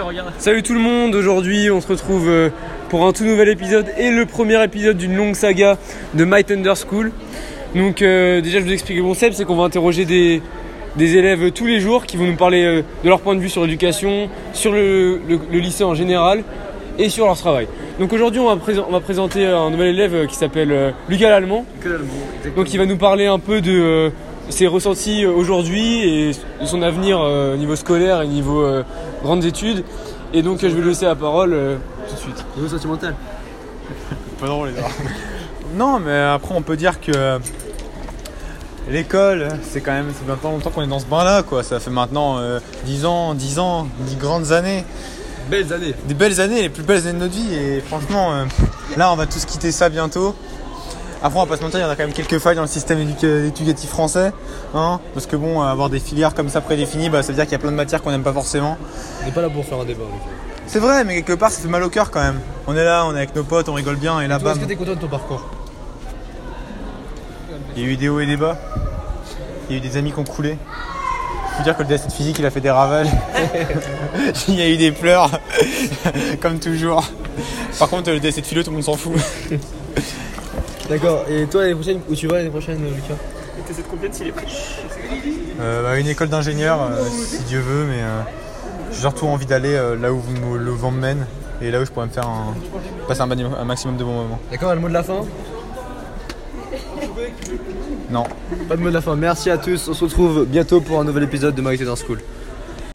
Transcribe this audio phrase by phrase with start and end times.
[0.00, 0.32] regarde.
[0.38, 2.50] Salut tout le monde, aujourd'hui on se retrouve euh,
[2.88, 5.78] pour un tout nouvel épisode et le premier épisode d'une longue saga
[6.14, 7.12] de My Thunder School.
[7.74, 10.42] Donc euh, déjà je vous explique le concept, c'est qu'on va interroger des,
[10.96, 13.48] des élèves tous les jours qui vont nous parler euh, de leur point de vue
[13.48, 16.42] sur l'éducation, sur le, le- le lycée en général
[16.98, 17.66] et sur leur travail.
[17.98, 21.64] Donc aujourd'hui on, va présent- on va présenter un nouvel élève qui s'appelle Lucas Lallemand.
[21.84, 22.06] L'allemand.
[22.56, 24.10] Donc il va nous parler un peu de
[24.50, 28.82] ses ressentis euh, aujourd'hui et de son avenir euh, au niveau scolaire et niveau euh,
[29.22, 29.84] grandes études.
[30.32, 31.76] Et donc je vais lui laisser la parole euh,
[32.08, 32.44] tout de suite.
[32.56, 33.14] Niveau sentimental.
[34.40, 34.88] Pas drôle les gars.
[35.76, 37.38] non, mais après on peut dire que
[38.90, 41.62] l'école, c'est quand même, c'est maintenant longtemps qu'on est dans ce bain-là, quoi.
[41.62, 44.84] Ça fait maintenant euh, 10 ans, 10 ans, 10 grandes années,
[45.50, 45.94] Belles années.
[46.06, 47.54] des belles années, les plus belles années de notre vie.
[47.54, 48.44] Et franchement, euh,
[48.96, 50.34] là, on va tous quitter ça bientôt.
[51.26, 52.60] Après, on va pas se mentir, il y en a quand même quelques failles dans
[52.62, 54.30] le système éduca- éducatif français,
[54.74, 57.52] hein, parce que bon, avoir des filières comme ça prédéfinies, bah, ça veut dire qu'il
[57.52, 58.76] y a plein de matières qu'on n'aime pas forcément.
[59.22, 60.04] On n'est pas là pour faire un débat.
[60.66, 62.40] C'est vrai, mais quelque part, ça fait mal au cœur quand même.
[62.66, 64.58] On est là, on est avec nos potes, on rigole bien, et là, Toi, bam,
[64.58, 65.46] est-ce que t'es content de ton parcours?
[67.74, 68.58] Il y a eu des hauts et des bas.
[69.70, 70.58] Il y a eu des amis qui ont coulé.
[71.52, 73.08] Je peux dire que le de physique, il a fait des ravages.
[74.48, 75.30] Il y a eu des pleurs,
[76.42, 77.02] comme toujours.
[77.78, 79.14] Par contre, le dessin de philo, tout le monde s'en fout.
[80.88, 81.24] D'accord.
[81.28, 83.14] Et toi, l'année prochaine, où tu vas l'année prochaine, Lucas?
[85.60, 88.20] Euh, bah, une école d'ingénieur, euh, si Dieu veut, mais euh,
[88.92, 90.20] j'ai surtout envie d'aller euh, là où
[90.58, 91.26] le vent me mène
[91.62, 92.54] et là où je pourrais me faire un,
[93.06, 94.40] passer un, maximum de bons moments.
[94.50, 95.20] D'accord, le mot de la fin?
[98.10, 98.24] Non.
[98.68, 99.16] Pas de mot de la fin.
[99.16, 99.88] Merci à tous.
[99.88, 102.18] On se retrouve bientôt pour un nouvel épisode de My School.